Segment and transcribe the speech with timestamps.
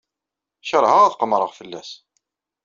[0.67, 1.91] Keṛheɣ ad qemmreɣ fell-as.